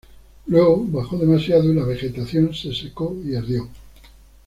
[0.47, 3.69] Luego bajó demasiado, y la vegetación se secó y ardió.